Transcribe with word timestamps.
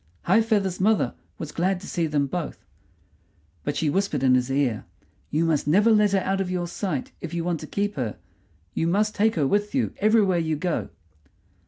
High 0.23 0.41
feather's 0.41 0.79
mother 0.81 1.13
was 1.37 1.51
glad 1.51 1.79
to 1.81 1.85
see 1.87 2.07
them 2.07 2.25
both; 2.25 2.65
but 3.63 3.77
she 3.77 3.87
whispered 3.87 4.23
in 4.23 4.33
his 4.33 4.49
ear: 4.49 4.85
"You 5.29 5.45
must 5.45 5.67
never 5.67 5.91
let 5.91 6.13
her 6.13 6.21
out 6.21 6.41
of 6.41 6.49
your 6.49 6.65
sight 6.65 7.11
if 7.21 7.35
you 7.35 7.43
want 7.43 7.59
to 7.59 7.67
keep 7.67 7.93
her; 7.97 8.17
you 8.73 8.87
must 8.87 9.13
take 9.13 9.35
her 9.35 9.45
with 9.45 9.75
you 9.75 9.93
everywhere 9.99 10.39
you 10.39 10.55
go." 10.55 10.89